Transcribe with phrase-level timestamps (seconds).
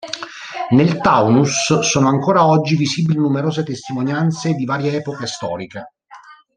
[0.71, 5.89] Nel Taunus sono ancora oggi visibili numerose testimonianze di varie epoche storiche.